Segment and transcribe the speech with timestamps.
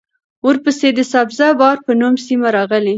[0.47, 2.89] ورپسې د سبزه بار په نوم سیمه راغلې